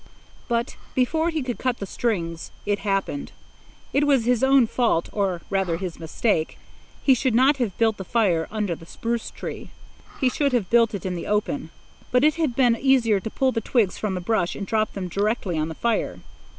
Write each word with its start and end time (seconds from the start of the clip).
But 0.47 0.77
before 0.95 1.29
he 1.29 1.43
could 1.43 1.59
cut 1.59 1.77
the 1.77 1.85
strings, 1.85 2.49
it 2.65 2.79
happened. 2.79 3.31
It 3.93 4.07
was 4.07 4.25
his 4.25 4.43
own 4.43 4.65
fault 4.65 5.09
or, 5.11 5.43
rather, 5.51 5.77
his 5.77 5.99
mistake. 5.99 6.57
He 7.03 7.13
should 7.13 7.35
not 7.35 7.57
have 7.57 7.77
built 7.77 7.97
the 7.97 8.03
fire 8.03 8.47
under 8.49 8.73
the 8.73 8.87
spruce 8.87 9.29
tree. 9.29 9.69
He 10.19 10.27
should 10.27 10.53
have 10.53 10.71
built 10.71 10.95
it 10.95 11.05
in 11.05 11.13
the 11.13 11.27
open. 11.27 11.69
But 12.11 12.23
it 12.23 12.33
had 12.37 12.55
been 12.55 12.75
easier 12.75 13.19
to 13.19 13.29
pull 13.29 13.51
the 13.51 13.61
twigs 13.61 13.99
from 13.99 14.15
the 14.15 14.21
brush 14.21 14.55
and 14.55 14.65
drop 14.65 14.93
them 14.93 15.07
directly 15.07 15.55
on 15.59 15.67
the 15.69 15.75
fire. 15.75 16.21